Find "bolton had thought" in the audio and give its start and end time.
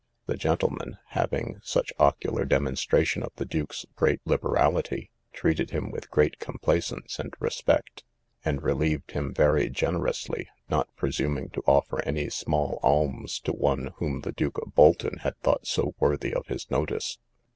14.73-15.67